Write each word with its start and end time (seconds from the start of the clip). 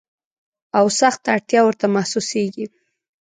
او 0.77 0.85
سخته 0.99 1.27
اړتیا 1.35 1.61
ورته 1.63 1.85
محسوسیږي. 1.95 2.65